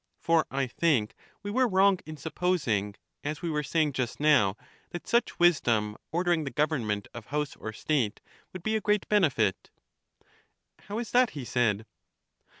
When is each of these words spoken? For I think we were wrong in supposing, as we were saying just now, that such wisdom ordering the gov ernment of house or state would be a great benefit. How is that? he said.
For 0.17 0.47
I 0.49 0.65
think 0.65 1.13
we 1.43 1.51
were 1.51 1.67
wrong 1.67 1.99
in 2.07 2.17
supposing, 2.17 2.95
as 3.23 3.43
we 3.43 3.51
were 3.51 3.61
saying 3.61 3.93
just 3.93 4.19
now, 4.19 4.57
that 4.89 5.07
such 5.07 5.37
wisdom 5.37 5.95
ordering 6.11 6.43
the 6.43 6.49
gov 6.51 6.69
ernment 6.69 7.05
of 7.13 7.27
house 7.27 7.55
or 7.55 7.71
state 7.71 8.19
would 8.51 8.63
be 8.63 8.75
a 8.75 8.81
great 8.81 9.07
benefit. 9.09 9.69
How 10.85 10.97
is 10.97 11.11
that? 11.11 11.29
he 11.37 11.45
said. 11.45 11.85